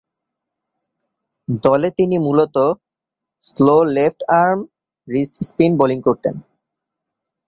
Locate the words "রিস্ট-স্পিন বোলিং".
5.07-5.99